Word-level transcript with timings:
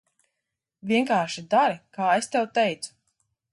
Vienkārši 0.91 1.45
dari, 1.53 1.77
kā 1.99 2.09
es 2.23 2.33
tev 2.37 2.51
teicu. 2.59 2.93